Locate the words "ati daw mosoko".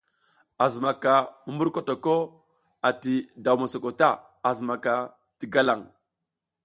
2.89-3.89